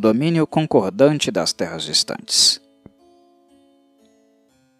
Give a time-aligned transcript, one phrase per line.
[0.00, 2.58] domínio concordante das terras distantes.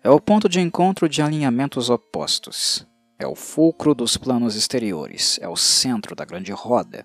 [0.02, 2.86] É o ponto de encontro de alinhamentos opostos.
[3.18, 7.04] É o fulcro dos planos exteriores, é o centro da grande roda.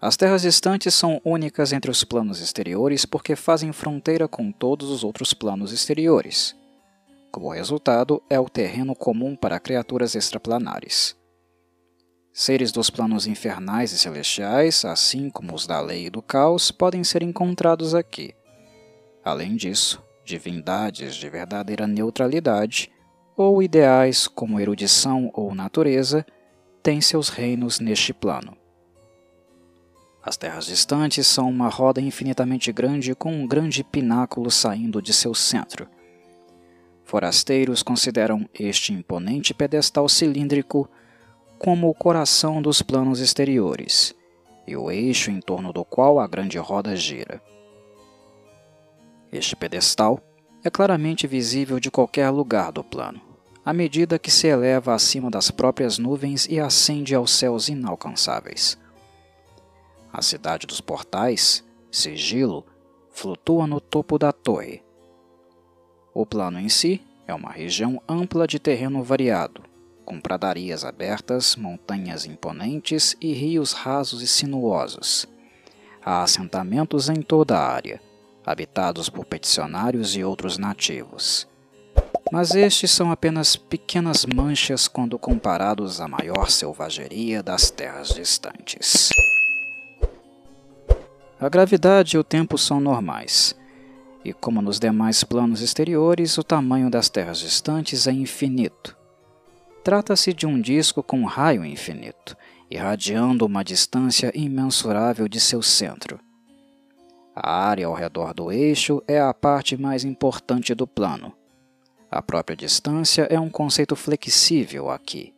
[0.00, 5.02] As terras distantes são únicas entre os planos exteriores porque fazem fronteira com todos os
[5.02, 6.54] outros planos exteriores.
[7.32, 11.19] Como resultado, é o terreno comum para criaturas extraplanares.
[12.50, 17.04] Seres dos planos infernais e celestiais, assim como os da lei e do caos, podem
[17.04, 18.34] ser encontrados aqui.
[19.24, 22.90] Além disso, divindades de verdadeira neutralidade,
[23.36, 26.26] ou ideais como erudição ou natureza,
[26.82, 28.56] têm seus reinos neste plano.
[30.20, 35.34] As terras distantes são uma roda infinitamente grande com um grande pináculo saindo de seu
[35.34, 35.86] centro.
[37.04, 40.90] Forasteiros consideram este imponente pedestal cilíndrico
[41.60, 44.14] como o coração dos planos exteriores
[44.66, 47.42] e o eixo em torno do qual a grande roda gira.
[49.30, 50.18] Este pedestal
[50.64, 53.20] é claramente visível de qualquer lugar do plano,
[53.62, 58.78] à medida que se eleva acima das próprias nuvens e ascende aos céus inalcançáveis.
[60.10, 62.64] A cidade dos portais, Sigilo,
[63.10, 64.82] flutua no topo da torre.
[66.14, 69.69] O plano em si é uma região ampla de terreno variado,
[70.10, 75.28] com pradarias abertas, montanhas imponentes e rios rasos e sinuosos.
[76.04, 78.02] Há assentamentos em toda a área,
[78.44, 81.46] habitados por peticionários e outros nativos.
[82.32, 89.10] Mas estes são apenas pequenas manchas quando comparados à maior selvageria das terras distantes.
[91.38, 93.54] A gravidade e o tempo são normais,
[94.24, 98.98] e como nos demais planos exteriores, o tamanho das terras distantes é infinito.
[99.90, 102.36] Trata-se de um disco com raio infinito,
[102.70, 106.20] irradiando uma distância imensurável de seu centro.
[107.34, 111.32] A área ao redor do eixo é a parte mais importante do plano.
[112.08, 115.34] A própria distância é um conceito flexível aqui.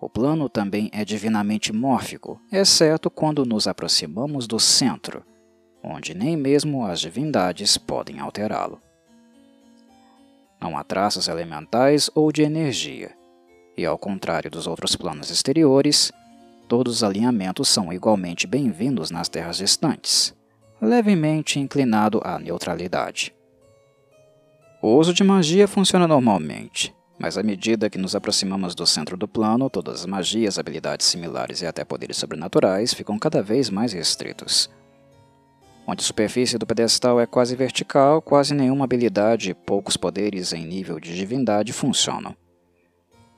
[0.00, 5.22] O plano também é divinamente mórfico, exceto quando nos aproximamos do centro,
[5.82, 8.80] onde nem mesmo as divindades podem alterá-lo.
[10.58, 13.17] Não há traços elementais ou de energia,
[13.78, 16.10] e ao contrário dos outros planos exteriores,
[16.66, 20.34] todos os alinhamentos são igualmente bem-vindos nas terras distantes,
[20.82, 23.32] levemente inclinado à neutralidade.
[24.82, 29.28] O uso de magia funciona normalmente, mas à medida que nos aproximamos do centro do
[29.28, 34.68] plano, todas as magias, habilidades similares e até poderes sobrenaturais ficam cada vez mais restritos.
[35.86, 40.66] Onde a superfície do pedestal é quase vertical, quase nenhuma habilidade e poucos poderes em
[40.66, 42.36] nível de divindade funcionam.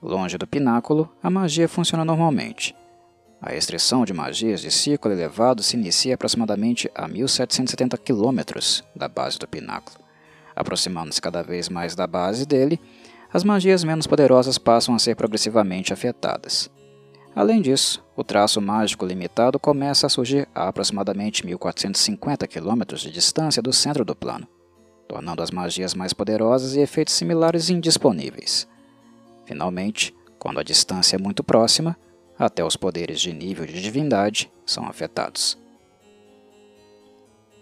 [0.03, 2.75] Longe do pináculo, a magia funciona normalmente.
[3.43, 8.41] A restrição de magias de círculo elevado se inicia aproximadamente a 1770 km
[8.97, 9.99] da base do pináculo.
[10.57, 12.81] Aproximando-se cada vez mais da base dele,
[13.33, 16.71] as magias menos poderosas passam a ser progressivamente afetadas.
[17.35, 23.63] Além disso, o traço mágico limitado começa a surgir a aproximadamente 1450 km de distância
[23.63, 24.49] do centro do plano,
[25.07, 28.67] tornando as magias mais poderosas e efeitos similares indisponíveis.
[29.51, 31.99] Finalmente, quando a distância é muito próxima,
[32.39, 35.59] até os poderes de nível de divindade são afetados.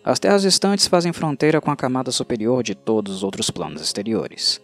[0.05, 4.61] As terras distantes fazem fronteira com a camada superior de todos os outros planos exteriores.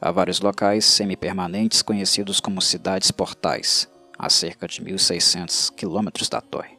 [0.00, 3.86] Há vários locais semipermanentes conhecidos como cidades portais,
[4.18, 6.78] a cerca de 1.600 quilômetros da torre.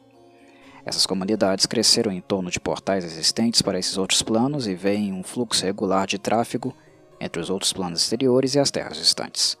[0.84, 5.22] Essas comunidades cresceram em torno de portais existentes para esses outros planos e veem um
[5.22, 6.74] fluxo regular de tráfego
[7.20, 9.56] entre os outros planos exteriores e as terras distantes.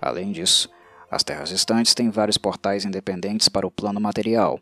[0.00, 0.70] Além disso,
[1.10, 4.58] as terras distantes têm vários portais independentes para o plano material,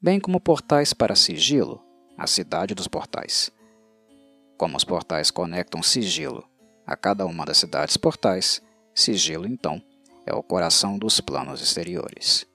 [0.00, 1.82] bem como portais para Sigilo,
[2.16, 3.50] a cidade dos portais.
[4.56, 6.44] Como os portais conectam Sigilo
[6.86, 8.62] a cada uma das cidades portais,
[8.94, 9.82] Sigilo, então,
[10.24, 12.46] é o coração dos planos exteriores.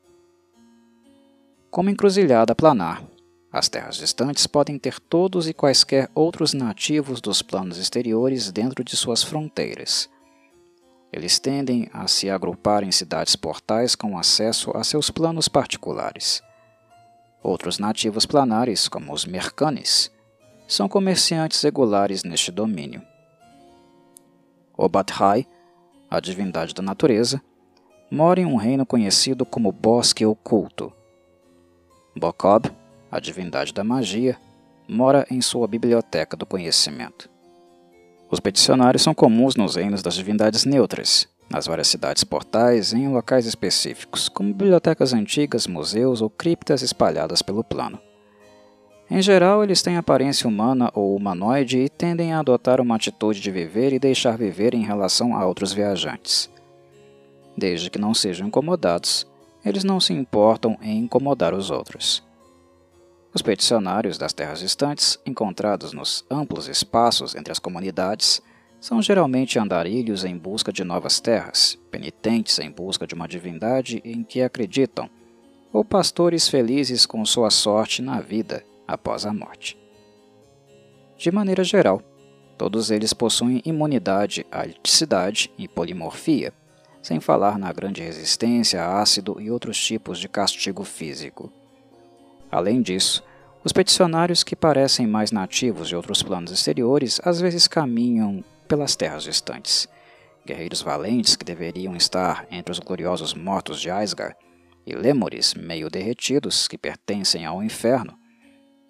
[1.69, 3.03] Como encruzilhada planar,
[3.51, 8.95] as terras distantes podem ter todos e quaisquer outros nativos dos planos exteriores dentro de
[8.95, 10.09] suas fronteiras.
[11.11, 16.41] Eles tendem a se agrupar em cidades portais com acesso a seus planos particulares.
[17.43, 20.09] Outros nativos planares, como os mercanes,
[20.65, 23.01] são comerciantes regulares neste domínio.
[24.77, 25.45] Obathai,
[26.09, 27.41] a divindade da natureza,
[28.09, 30.93] mora em um reino conhecido como Bosque Oculto.
[32.15, 32.71] Bokob
[33.11, 34.37] a divindade da magia,
[34.87, 37.29] mora em sua biblioteca do conhecimento.
[38.29, 43.09] Os peticionários são comuns nos reinos das divindades neutras, nas várias cidades portais e em
[43.09, 47.99] locais específicos, como bibliotecas antigas, museus ou criptas espalhadas pelo plano.
[49.09, 53.51] Em geral, eles têm aparência humana ou humanoide e tendem a adotar uma atitude de
[53.51, 56.49] viver e deixar viver em relação a outros viajantes.
[57.57, 59.27] Desde que não sejam incomodados,
[59.65, 62.23] eles não se importam em incomodar os outros.
[63.33, 68.41] Os peticionários das terras distantes, encontrados nos amplos espaços entre as comunidades,
[68.79, 74.23] são geralmente andarilhos em busca de novas terras, penitentes em busca de uma divindade em
[74.23, 75.09] que acreditam,
[75.71, 79.77] ou pastores felizes com sua sorte na vida após a morte.
[81.15, 82.01] De maneira geral,
[82.57, 86.51] todos eles possuem imunidade à liticidade e polimorfia,
[87.01, 91.51] sem falar na grande resistência a ácido e outros tipos de castigo físico.
[92.51, 93.23] Além disso,
[93.63, 99.23] os peticionários que parecem mais nativos de outros planos exteriores às vezes caminham pelas terras
[99.23, 99.87] distantes.
[100.45, 104.35] Guerreiros valentes que deveriam estar entre os gloriosos mortos de Aisgar
[104.85, 108.17] e lêmures meio derretidos que pertencem ao inferno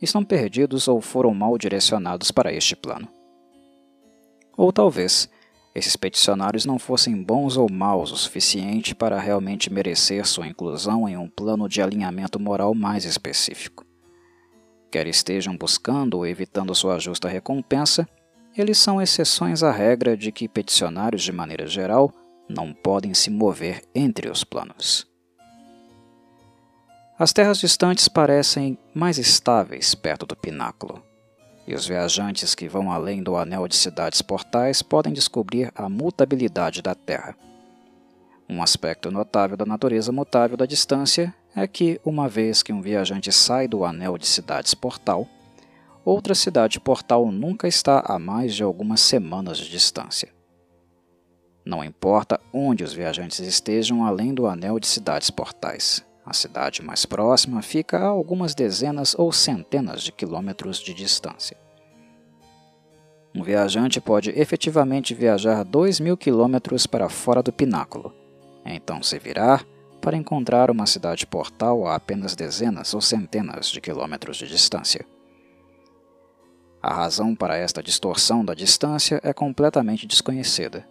[0.02, 3.08] estão perdidos ou foram mal direcionados para este plano.
[4.58, 5.30] Ou talvez
[5.74, 11.16] esses peticionários não fossem bons ou maus o suficiente para realmente merecer sua inclusão em
[11.16, 13.86] um plano de alinhamento moral mais específico.
[14.92, 18.06] Quer estejam buscando ou evitando sua justa recompensa,
[18.58, 22.14] eles são exceções à regra de que peticionários, de maneira geral,
[22.50, 25.08] não podem se mover entre os planos.
[27.18, 31.02] As terras distantes parecem mais estáveis perto do pináculo,
[31.68, 36.82] e os viajantes que vão além do anel de cidades portais podem descobrir a mutabilidade
[36.82, 37.36] da Terra.
[38.50, 43.32] Um aspecto notável da natureza mutável da distância é que, uma vez que um viajante
[43.32, 45.28] sai do anel de cidades portal,
[46.04, 50.30] outra cidade portal nunca está a mais de algumas semanas de distância.
[51.64, 57.06] Não importa onde os viajantes estejam além do anel de cidades portais, a cidade mais
[57.06, 61.58] próxima fica a algumas dezenas ou centenas de quilômetros de distância.
[63.34, 68.14] Um viajante pode efetivamente viajar 2 mil quilômetros para fora do pináculo,
[68.66, 69.66] então se virar
[70.02, 75.06] para encontrar uma cidade portal a apenas dezenas ou centenas de quilômetros de distância.
[76.82, 80.88] A razão para esta distorção da distância é completamente desconhecida.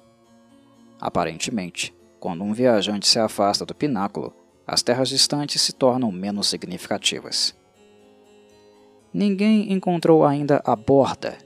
[1.00, 4.32] Aparentemente, quando um viajante se afasta do pináculo,
[4.72, 7.56] as terras distantes se tornam menos significativas.
[9.12, 11.36] Ninguém encontrou ainda a borda,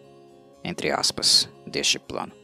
[0.63, 2.35] entre aspas, deste plano.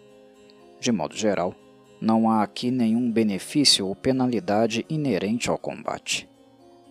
[0.80, 1.54] De modo geral,
[2.00, 6.26] não há aqui nenhum benefício ou penalidade inerente ao combate.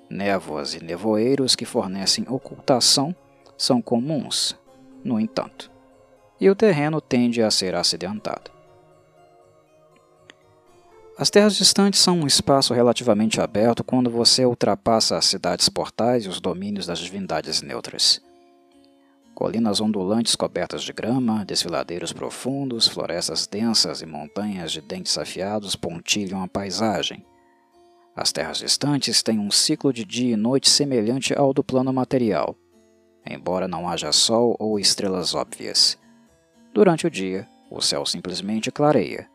[0.07, 3.15] Névoas e nevoeiros que fornecem ocultação
[3.57, 4.55] são comuns,
[5.03, 5.71] no entanto,
[6.39, 8.51] e o terreno tende a ser acidentado.
[11.19, 16.29] As terras distantes são um espaço relativamente aberto quando você ultrapassa as cidades portais e
[16.29, 18.21] os domínios das divindades neutras.
[19.35, 26.41] Colinas ondulantes cobertas de grama, desfiladeiros profundos, florestas densas e montanhas de dentes afiados pontilham
[26.41, 27.25] a paisagem.
[28.15, 32.55] As terras distantes têm um ciclo de dia e noite semelhante ao do plano material,
[33.29, 35.97] embora não haja sol ou estrelas óbvias.
[36.73, 39.29] Durante o dia, o céu simplesmente clareia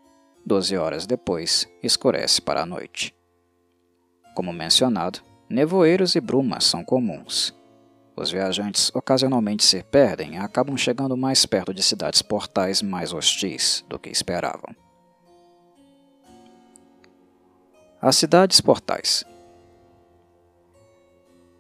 [0.47, 3.15] Doze horas depois, escurece para a noite.
[4.35, 7.55] Como mencionado, nevoeiros e brumas são comuns.
[8.15, 13.85] Os viajantes ocasionalmente se perdem e acabam chegando mais perto de cidades portais mais hostis
[13.89, 14.77] do que esperavam.
[18.01, 19.25] As cidades portais.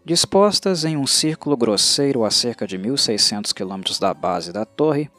[0.04, 5.10] Dispostas em um círculo grosseiro a cerca de 1.600 quilômetros da base da torre,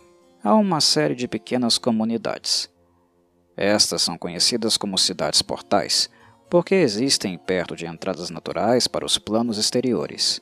[0.43, 2.69] há uma série de pequenas comunidades.
[3.57, 6.09] Estas são conhecidas como cidades portais,
[6.49, 10.41] porque existem perto de entradas naturais para os planos exteriores.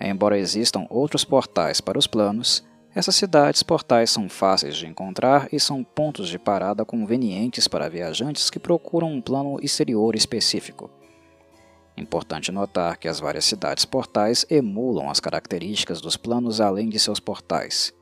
[0.00, 2.64] Embora existam outros portais para os planos,
[2.94, 8.50] essas cidades portais são fáceis de encontrar e são pontos de parada convenientes para viajantes
[8.50, 10.90] que procuram um plano exterior específico.
[11.96, 17.20] Importante notar que as várias cidades portais emulam as características dos planos além de seus
[17.20, 17.94] portais.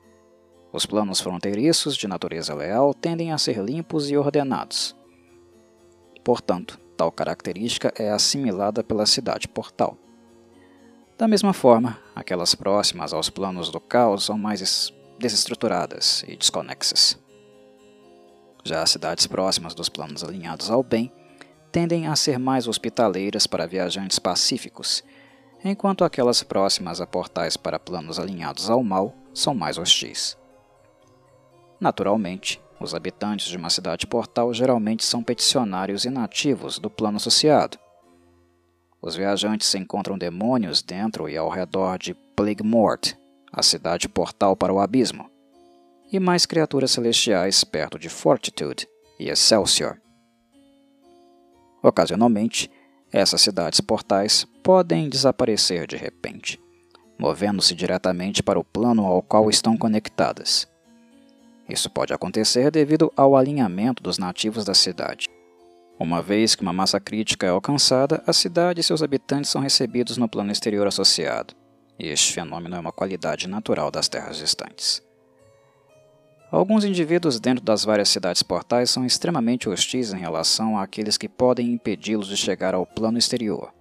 [0.73, 4.95] Os planos fronteiriços de natureza leal tendem a ser limpos e ordenados.
[6.23, 9.97] Portanto, tal característica é assimilada pela cidade portal.
[11.17, 17.19] Da mesma forma, aquelas próximas aos planos do caos são mais desestruturadas e desconexas.
[18.63, 21.11] Já as cidades próximas dos planos alinhados ao bem
[21.71, 25.03] tendem a ser mais hospitaleiras para viajantes pacíficos,
[25.63, 30.40] enquanto aquelas próximas a portais para planos alinhados ao mal são mais hostis.
[31.81, 37.79] Naturalmente, os habitantes de uma cidade portal geralmente são peticionários inativos do plano associado.
[39.01, 43.15] os viajantes encontram demônios dentro e ao redor de Plaguemort,
[43.51, 45.27] a cidade portal para o abismo,
[46.11, 48.87] e mais criaturas celestiais perto de Fortitude
[49.19, 49.99] e Excelsior.
[51.81, 52.69] Ocasionalmente,
[53.11, 56.61] essas cidades portais podem desaparecer de repente,
[57.17, 60.70] movendo-se diretamente para o plano ao qual estão conectadas.
[61.71, 65.29] Isso pode acontecer devido ao alinhamento dos nativos da cidade.
[65.97, 70.17] Uma vez que uma massa crítica é alcançada, a cidade e seus habitantes são recebidos
[70.17, 71.53] no plano exterior associado,
[71.97, 75.01] este fenômeno é uma qualidade natural das terras distantes.
[76.51, 81.71] Alguns indivíduos dentro das várias cidades portais são extremamente hostis em relação àqueles que podem
[81.71, 83.73] impedi-los de chegar ao plano exterior.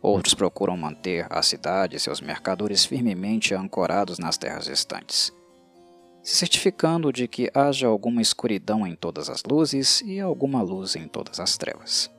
[0.00, 5.32] Outros procuram manter a cidade e seus mercadores firmemente ancorados nas terras distantes
[6.24, 11.06] se certificando de que haja alguma escuridão em todas as luzes e alguma luz em
[11.06, 12.10] todas as trevas.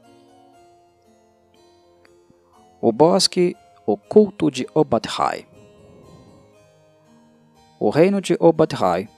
[2.80, 5.48] O bosque oculto de Obadhai
[7.80, 9.10] O reino de Obadhai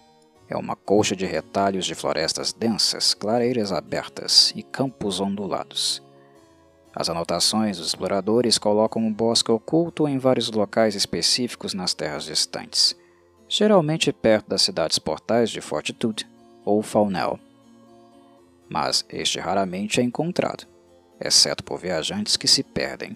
[0.48, 6.02] é uma colcha de retalhos de florestas densas, clareiras abertas e campos ondulados.
[6.96, 12.96] As anotações dos exploradores colocam o bosque oculto em vários locais específicos nas terras distantes
[13.50, 16.28] geralmente perto das cidades portais de Fortitude
[16.66, 17.40] ou Faunel.
[18.70, 20.68] Mas este raramente é encontrado,
[21.20, 23.16] exceto por viajantes que se perdem.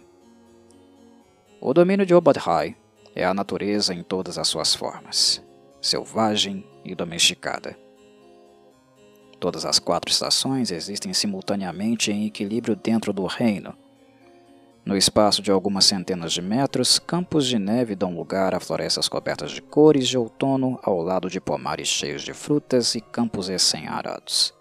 [1.59, 2.75] O domínio de Obadhai
[3.13, 5.43] é a natureza em todas as suas formas,
[5.81, 7.77] selvagem e domesticada.
[9.39, 13.75] Todas as quatro estações existem simultaneamente em equilíbrio dentro do reino,
[14.83, 19.51] no espaço de algumas centenas de metros, campos de neve dão lugar a florestas cobertas
[19.51, 24.53] de cores de outono ao lado de pomares cheios de frutas e campos recém-arados.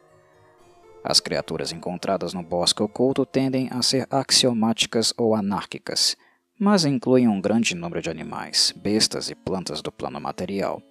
[1.02, 6.14] As criaturas encontradas no bosque oculto tendem a ser axiomáticas ou anárquicas,
[6.58, 10.82] mas incluem um grande número de animais, bestas e plantas do plano material.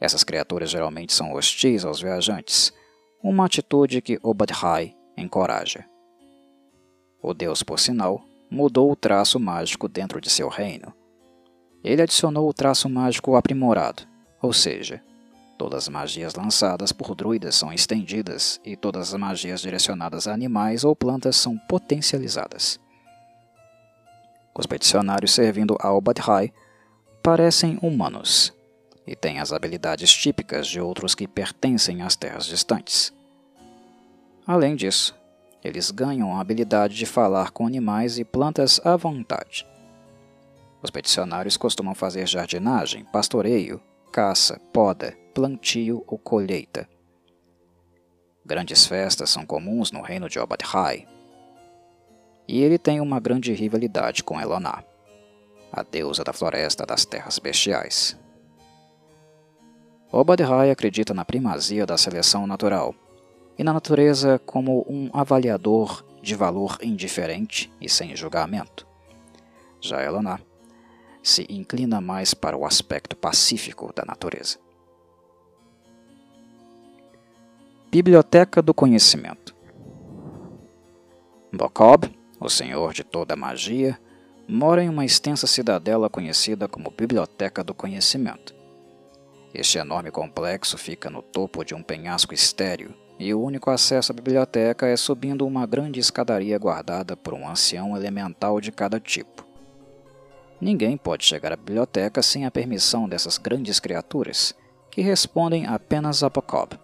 [0.00, 2.72] Essas criaturas geralmente são hostis aos viajantes,
[3.20, 5.91] uma atitude que Obadhai encoraja.
[7.22, 10.92] O deus, por sinal, mudou o traço mágico dentro de seu reino.
[11.84, 14.02] Ele adicionou o traço mágico aprimorado,
[14.40, 15.00] ou seja,
[15.56, 20.82] todas as magias lançadas por druidas são estendidas e todas as magias direcionadas a animais
[20.82, 22.80] ou plantas são potencializadas.
[24.54, 26.52] Os peticionários servindo a Obadhai
[27.22, 28.52] parecem humanos
[29.06, 33.12] e têm as habilidades típicas de outros que pertencem às terras distantes.
[34.46, 35.14] Além disso,
[35.62, 39.66] eles ganham a habilidade de falar com animais e plantas à vontade.
[40.82, 46.88] Os peticionários costumam fazer jardinagem, pastoreio, caça, poda, plantio ou colheita.
[48.44, 51.06] Grandes festas são comuns no reino de Obadhai.
[52.48, 54.82] E ele tem uma grande rivalidade com Eloná,
[55.72, 58.18] a deusa da floresta das terras bestiais.
[60.10, 62.94] Obadhai acredita na primazia da seleção natural
[63.58, 68.86] e na natureza como um avaliador de valor indiferente e sem julgamento.
[69.80, 70.40] Já Eloná
[71.22, 74.58] se inclina mais para o aspecto pacífico da natureza.
[77.90, 79.54] Biblioteca do Conhecimento
[81.52, 84.00] Bokob, o senhor de toda a magia,
[84.48, 88.54] mora em uma extensa cidadela conhecida como Biblioteca do Conhecimento.
[89.52, 94.14] Este enorme complexo fica no topo de um penhasco estéreo e o único acesso à
[94.14, 99.46] biblioteca é subindo uma grande escadaria guardada por um ancião elemental de cada tipo.
[100.60, 104.52] Ninguém pode chegar à biblioteca sem a permissão dessas grandes criaturas,
[104.90, 106.76] que respondem apenas a Pocob.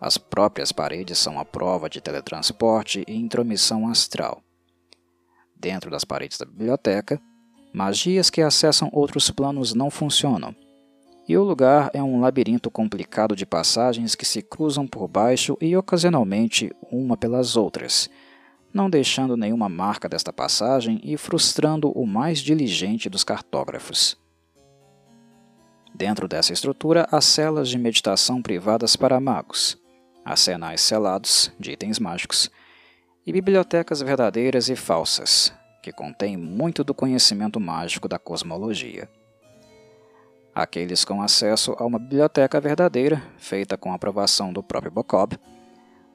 [0.00, 4.42] As próprias paredes são a prova de teletransporte e intromissão astral.
[5.54, 7.20] Dentro das paredes da biblioteca,
[7.74, 10.56] magias que acessam outros planos não funcionam,
[11.30, 15.76] e o lugar é um labirinto complicado de passagens que se cruzam por baixo e
[15.76, 18.10] ocasionalmente uma pelas outras,
[18.74, 24.18] não deixando nenhuma marca desta passagem e frustrando o mais diligente dos cartógrafos.
[25.94, 29.78] Dentro dessa estrutura há celas de meditação privadas para magos,
[30.24, 32.50] arsenais selados de itens mágicos
[33.24, 39.08] e bibliotecas verdadeiras e falsas, que contêm muito do conhecimento mágico da cosmologia.
[40.60, 45.38] Aqueles com acesso a uma biblioteca verdadeira, feita com aprovação do próprio Bokob,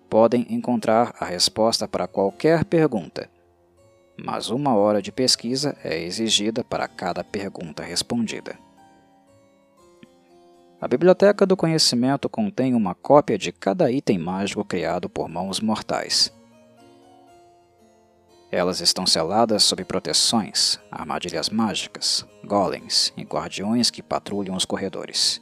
[0.08, 3.28] podem encontrar a resposta para qualquer pergunta,
[4.16, 8.56] mas uma hora de pesquisa é exigida para cada pergunta respondida.
[10.80, 16.32] A Biblioteca do Conhecimento contém uma cópia de cada item mágico criado por mãos mortais.
[18.52, 25.42] Elas estão seladas sob proteções, armadilhas mágicas, golems e guardiões que patrulham os corredores.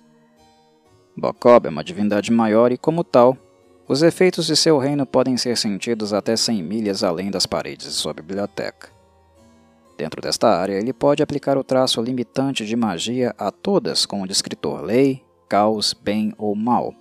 [1.16, 3.38] Bokob é uma divindade maior e, como tal,
[3.88, 7.94] os efeitos de seu reino podem ser sentidos até 100 milhas além das paredes de
[7.94, 8.90] sua biblioteca.
[9.98, 14.28] Dentro desta área, ele pode aplicar o traço limitante de magia a todas com o
[14.28, 16.96] descritor lei, caos, bem ou mal,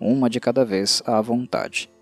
[0.00, 1.93] uma de cada vez à vontade.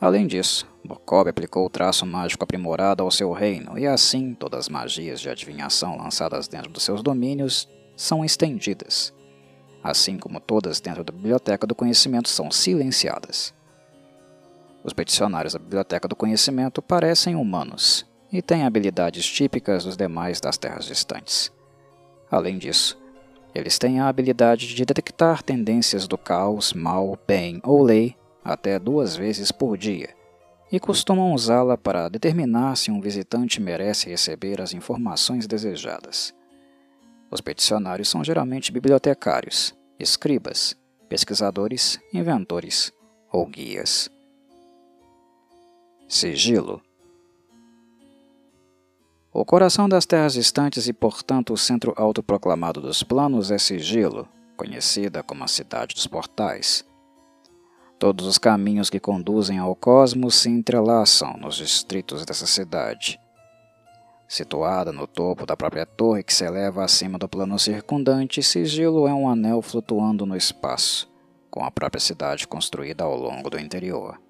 [0.00, 4.68] Além disso, Bokob aplicou o traço mágico aprimorado ao seu reino, e assim todas as
[4.68, 9.12] magias de adivinhação lançadas dentro dos seus domínios são estendidas,
[9.82, 13.52] assim como todas dentro da Biblioteca do Conhecimento são silenciadas.
[14.84, 20.56] Os peticionários da Biblioteca do Conhecimento parecem humanos e têm habilidades típicas dos demais das
[20.56, 21.52] terras distantes.
[22.30, 22.96] Além disso,
[23.52, 28.14] eles têm a habilidade de detectar tendências do caos, mal, bem ou lei
[28.48, 30.08] até duas vezes por dia,
[30.72, 36.34] e costumam usá-la para determinar se um visitante merece receber as informações desejadas.
[37.30, 40.74] Os peticionários são geralmente bibliotecários, escribas,
[41.10, 42.90] pesquisadores, inventores
[43.30, 44.10] ou guias.
[46.08, 46.80] Sigilo
[49.30, 54.26] O coração das terras distantes e, portanto, o centro autoproclamado dos planos é Sigilo,
[54.56, 56.87] conhecida como a Cidade dos Portais.
[57.98, 63.18] Todos os caminhos que conduzem ao cosmos se entrelaçam nos distritos dessa cidade
[64.28, 69.14] Situada no topo da própria torre que se eleva acima do plano circundante, Sigilo é
[69.14, 71.10] um anel flutuando no espaço,
[71.50, 74.20] com a própria cidade construída ao longo do interior.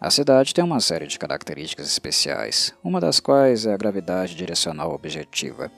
[0.00, 4.94] A cidade tem uma série de características especiais, uma das quais é a gravidade direcional
[4.94, 5.70] objetiva,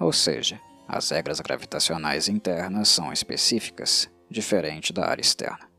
[0.00, 0.58] ou seja,
[0.88, 5.69] as regras gravitacionais internas são específicas, diferente da área externa.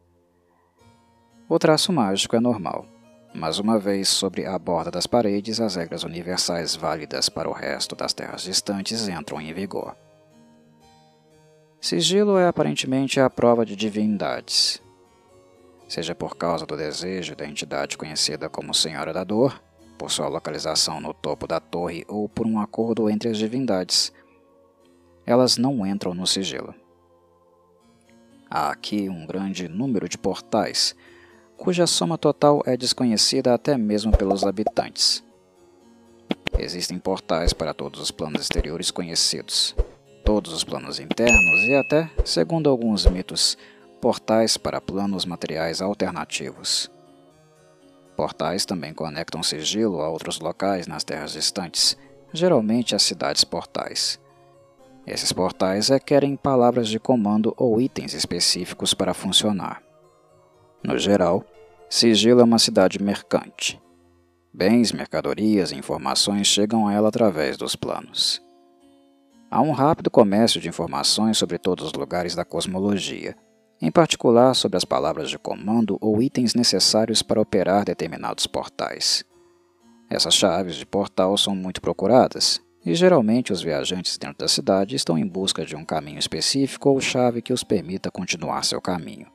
[1.53, 2.85] O traço mágico é normal,
[3.33, 7.93] mas uma vez sobre a borda das paredes, as regras universais válidas para o resto
[7.93, 9.93] das terras distantes entram em vigor.
[11.81, 14.81] Sigilo é aparentemente a prova de divindades.
[15.89, 19.61] Seja por causa do desejo da entidade conhecida como Senhora da Dor,
[19.97, 24.13] por sua localização no topo da torre ou por um acordo entre as divindades,
[25.25, 26.73] elas não entram no sigilo.
[28.49, 30.95] Há aqui um grande número de portais
[31.61, 35.23] cuja soma total é desconhecida até mesmo pelos habitantes.
[36.57, 39.75] Existem portais para todos os planos exteriores conhecidos,
[40.25, 43.59] todos os planos internos e até, segundo alguns mitos,
[44.01, 46.89] portais para planos materiais alternativos.
[48.17, 51.95] Portais também conectam sigilo a outros locais nas terras distantes,
[52.33, 54.19] geralmente as cidades portais.
[55.05, 59.90] Esses portais requerem palavras de comando ou itens específicos para funcionar.
[60.83, 61.45] No geral,
[61.87, 63.79] Sigilo é uma cidade mercante.
[64.51, 68.41] Bens, mercadorias e informações chegam a ela através dos planos.
[69.49, 73.35] Há um rápido comércio de informações sobre todos os lugares da cosmologia,
[73.79, 79.23] em particular sobre as palavras de comando ou itens necessários para operar determinados portais.
[80.09, 85.17] Essas chaves de portal são muito procuradas, e geralmente os viajantes dentro da cidade estão
[85.17, 89.27] em busca de um caminho específico ou chave que os permita continuar seu caminho.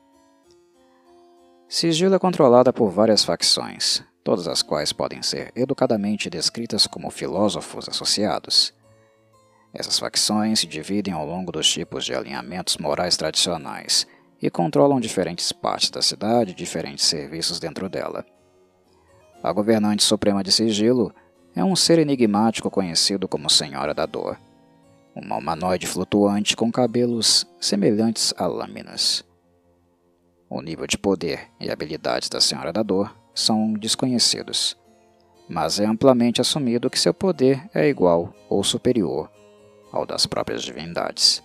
[1.69, 7.89] Sigilo é controlada por várias facções, todas as quais podem ser educadamente descritas como filósofos
[7.89, 8.73] associados.
[9.73, 14.07] Essas facções se dividem ao longo dos tipos de alinhamentos morais tradicionais
[14.41, 18.25] e controlam diferentes partes da cidade e diferentes serviços dentro dela.
[19.43, 21.13] A governante suprema de sigilo
[21.53, 24.39] é um ser enigmático conhecido como Senhora da Dor,
[25.13, 29.26] uma humanoide flutuante com cabelos semelhantes a lâminas.
[30.49, 34.77] O nível de poder e habilidades da Senhora da Dor são desconhecidos,
[35.47, 39.29] mas é amplamente assumido que seu poder é igual ou superior
[39.91, 41.43] ao das próprias divindades.